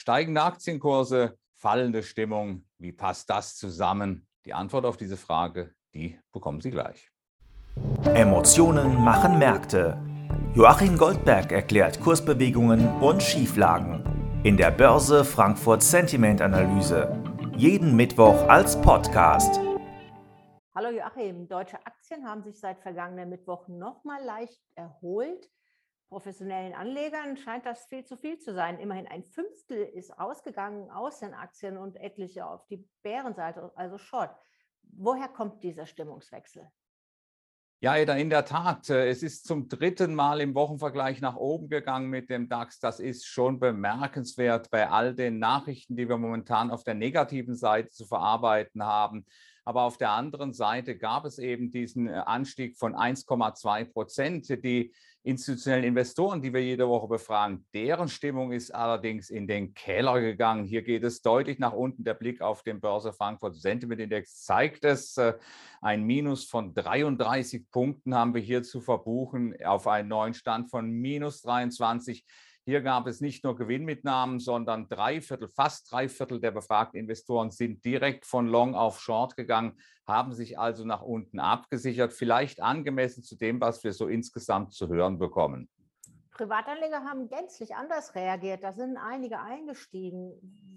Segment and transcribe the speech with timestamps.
[0.00, 2.64] Steigende Aktienkurse, fallende Stimmung.
[2.78, 4.26] Wie passt das zusammen?
[4.46, 7.10] Die Antwort auf diese Frage, die bekommen Sie gleich.
[8.14, 10.02] Emotionen machen Märkte.
[10.54, 14.02] Joachim Goldberg erklärt Kursbewegungen und Schieflagen
[14.42, 17.22] in der Börse Frankfurt Sentiment Analyse.
[17.58, 19.60] Jeden Mittwoch als Podcast.
[20.74, 25.50] Hallo Joachim, deutsche Aktien haben sich seit vergangenen Mittwoch nochmal leicht erholt
[26.10, 28.78] professionellen Anlegern scheint das viel zu viel zu sein.
[28.80, 34.36] Immerhin ein Fünftel ist ausgegangen aus den Aktien und etliche auf die Bärenseite, also Short.
[34.82, 36.68] Woher kommt dieser Stimmungswechsel?
[37.82, 38.90] Ja, in der Tat.
[38.90, 42.78] Äh, es ist zum dritten Mal im Wochenvergleich nach oben gegangen mit dem DAX.
[42.78, 47.88] Das ist schon bemerkenswert bei all den Nachrichten, die wir momentan auf der negativen Seite
[47.88, 49.24] zu verarbeiten haben.
[49.70, 54.48] Aber auf der anderen Seite gab es eben diesen äh, Anstieg von 1,2 Prozent.
[54.64, 60.20] Die institutionellen Investoren, die wir jede Woche befragen, deren Stimmung ist allerdings in den Keller
[60.20, 60.64] gegangen.
[60.64, 62.02] Hier geht es deutlich nach unten.
[62.02, 65.16] Der Blick auf den Börse Frankfurt Sentiment Index zeigt es.
[65.18, 65.34] Äh,
[65.80, 70.90] ein Minus von 33 Punkten haben wir hier zu verbuchen auf einen neuen Stand von
[70.90, 72.24] minus 23.
[72.70, 77.50] Hier gab es nicht nur Gewinnmitnahmen, sondern drei Viertel, fast drei Viertel der befragten Investoren
[77.50, 79.76] sind direkt von Long auf Short gegangen,
[80.06, 84.86] haben sich also nach unten abgesichert, vielleicht angemessen zu dem, was wir so insgesamt zu
[84.86, 85.68] hören bekommen.
[86.30, 88.62] Privatanleger haben gänzlich anders reagiert.
[88.62, 90.34] Da sind einige eingestiegen.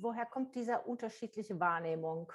[0.00, 2.32] Woher kommt diese unterschiedliche Wahrnehmung?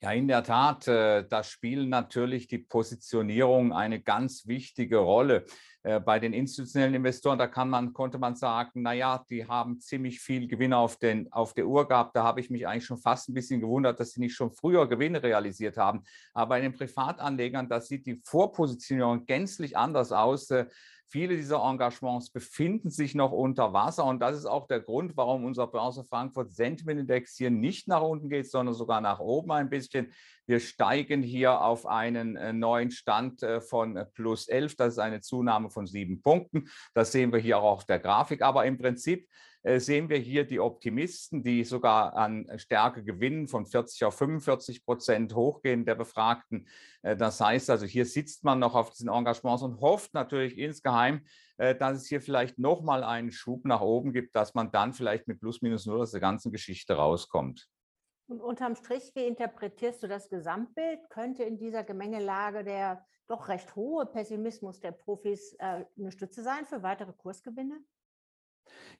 [0.00, 5.44] Ja, in der Tat, äh, da spielen natürlich die Positionierung eine ganz wichtige Rolle.
[5.82, 10.20] Äh, bei den institutionellen Investoren, da kann man, konnte man sagen, naja, die haben ziemlich
[10.20, 12.14] viel Gewinn auf, den, auf der Uhr gehabt.
[12.14, 14.88] Da habe ich mich eigentlich schon fast ein bisschen gewundert, dass sie nicht schon früher
[14.88, 16.04] Gewinne realisiert haben.
[16.32, 20.48] Aber bei den Privatanlegern, da sieht die Vorpositionierung gänzlich anders aus.
[20.50, 20.66] Äh,
[21.10, 25.44] Viele dieser Engagements befinden sich noch unter Wasser und das ist auch der Grund, warum
[25.44, 29.70] unser Börse Frankfurt Sentiment Index hier nicht nach unten geht, sondern sogar nach oben ein
[29.70, 30.12] bisschen.
[30.46, 34.76] Wir steigen hier auf einen äh, neuen Stand äh, von äh, plus 11.
[34.76, 36.68] Das ist eine Zunahme von sieben Punkten.
[36.92, 38.42] Das sehen wir hier auch auf der Grafik.
[38.42, 39.28] Aber im Prinzip
[39.76, 45.34] sehen wir hier die Optimisten, die sogar an Stärke gewinnen, von 40 auf 45 Prozent
[45.34, 46.68] hochgehen der Befragten.
[47.02, 51.22] Äh, das heißt also, hier sitzt man noch auf diesen Engagements und hofft natürlich insgeheim,
[51.58, 55.28] äh, dass es hier vielleicht nochmal einen Schub nach oben gibt, dass man dann vielleicht
[55.28, 57.68] mit plus minus null aus der ganzen Geschichte rauskommt.
[58.28, 61.00] Und unterm Strich, wie interpretierst du das Gesamtbild?
[61.10, 66.82] Könnte in dieser Gemengelage der doch recht hohe Pessimismus der Profis eine Stütze sein für
[66.82, 67.78] weitere Kursgewinne?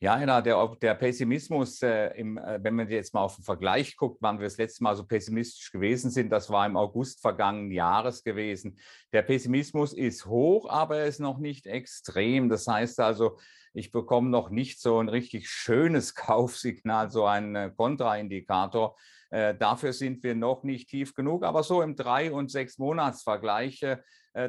[0.01, 4.19] Ja, der, der Pessimismus, äh, im, äh, wenn man jetzt mal auf den Vergleich guckt,
[4.21, 8.23] wann wir das letzte Mal so pessimistisch gewesen sind, das war im August vergangenen Jahres
[8.23, 8.79] gewesen.
[9.13, 12.49] Der Pessimismus ist hoch, aber er ist noch nicht extrem.
[12.49, 13.39] Das heißt also,
[13.75, 18.97] ich bekomme noch nicht so ein richtig schönes Kaufsignal, so einen äh, Kontraindikator.
[19.31, 23.83] Äh, dafür sind wir noch nicht tief genug, aber so im drei- und sechs Monatsvergleich,
[23.83, 23.99] äh,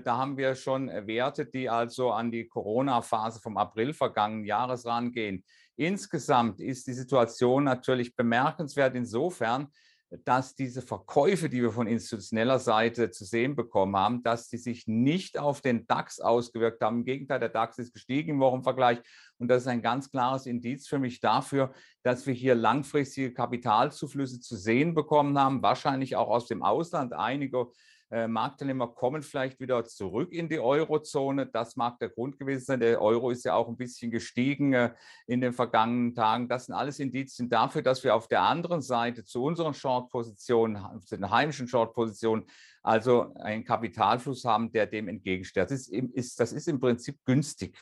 [0.02, 5.44] da haben wir schon Werte, die also an die Corona-Phase vom April vergangenen Jahres rangehen.
[5.76, 9.68] Insgesamt ist die Situation natürlich bemerkenswert insofern,
[10.12, 14.88] dass diese Verkäufe, die wir von institutioneller Seite zu sehen bekommen haben, dass die sich
[14.88, 17.00] nicht auf den DAX ausgewirkt haben.
[17.00, 19.00] Im Gegenteil, der DAX ist gestiegen im Wochenvergleich.
[19.38, 24.40] Und das ist ein ganz klares Indiz für mich dafür, dass wir hier langfristige Kapitalzuflüsse
[24.40, 27.14] zu sehen bekommen haben, wahrscheinlich auch aus dem Ausland.
[27.14, 27.68] Einige
[28.12, 31.46] äh, Marktteilnehmer kommen vielleicht wieder zurück in die Eurozone.
[31.46, 32.80] Das mag der Grund gewesen sein.
[32.80, 34.94] Der Euro ist ja auch ein bisschen gestiegen äh,
[35.28, 36.50] in den vergangenen Tagen.
[36.50, 41.18] Das sind alles Indizien dafür, dass wir auf der anderen Seite zu unseren Short-Positionen, zu
[41.18, 42.46] den heimischen Short-Positionen,
[42.82, 45.70] also einen Kapitalfluss haben, der dem entgegensteht.
[45.70, 47.78] Das ist, ist, das ist im Prinzip günstig.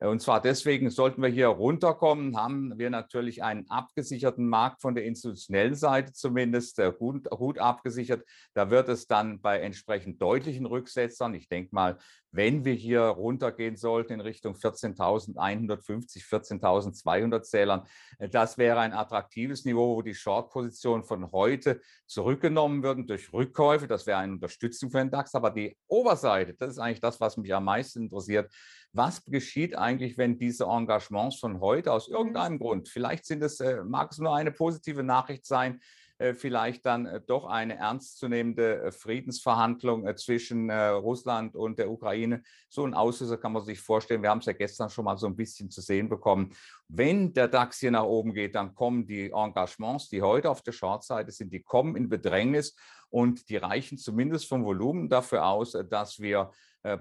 [0.00, 4.94] Äh, und zwar deswegen sollten wir hier runterkommen, haben wir natürlich einen abgesicherten Markt von
[4.94, 8.24] der institutionellen Seite zumindest, äh, gut, gut abgesichert.
[8.54, 11.98] Da wird es dann bei entsprechend deutlichen Rücksetzern, ich denke mal,
[12.36, 17.86] wenn wir hier runtergehen sollten in Richtung 14.150, 14.200 Zählern,
[18.18, 23.86] äh, das wäre ein attraktives Niveau, wo die Short-Positionen von heute zurückgenommen würden durch Rückkäufe.
[23.86, 25.34] Das wäre eine Unterstützung für den DAX.
[25.34, 28.52] Aber die Oberseite, das ist eigentlich das, was mich am meisten interessiert.
[28.92, 29.85] Was geschieht eigentlich,
[30.16, 32.14] wenn diese Engagements von heute aus mhm.
[32.14, 35.80] irgendeinem Grund, vielleicht sind es, äh, mag es nur eine positive Nachricht sein,
[36.18, 42.42] äh, vielleicht dann äh, doch eine ernstzunehmende Friedensverhandlung zwischen Russland und der Ukraine.
[42.68, 44.22] So ein Auslöser kann man sich vorstellen.
[44.22, 46.54] Wir haben es ja gestern schon mal so ein bisschen zu sehen bekommen.
[46.88, 50.72] Wenn der DAX hier nach oben geht, dann kommen die Engagements, die heute auf der
[50.72, 52.74] Shortseite sind, die kommen in Bedrängnis
[53.10, 56.50] und die reichen zumindest vom Volumen dafür aus, dass wir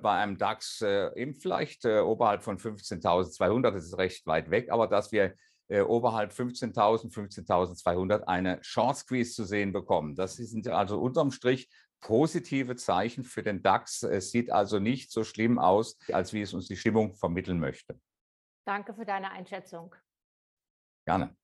[0.01, 5.11] bei einem DAX eben vielleicht oberhalb von 15.200, das ist recht weit weg, aber dass
[5.11, 5.35] wir
[5.67, 10.15] äh, oberhalb 15.000, 15.200 eine Short Squeeze zu sehen bekommen.
[10.15, 11.69] Das sind also unterm Strich
[12.01, 14.03] positive Zeichen für den DAX.
[14.03, 17.99] Es sieht also nicht so schlimm aus, als wie es uns die Stimmung vermitteln möchte.
[18.67, 19.95] Danke für deine Einschätzung.
[21.07, 21.35] Gerne.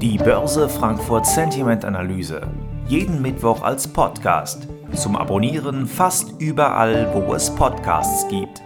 [0.00, 2.48] Die Börse Frankfurt Sentiment Analyse.
[2.86, 4.68] Jeden Mittwoch als Podcast.
[4.94, 8.62] Zum Abonnieren fast überall, wo es Podcasts gibt.